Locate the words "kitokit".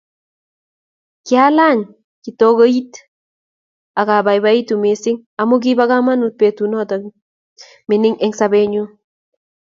2.23-2.91